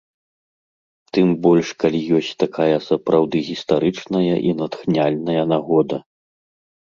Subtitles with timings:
[1.15, 5.97] Тым больш калі ёсць такая сапраўды гістарычная і натхняльная нагода!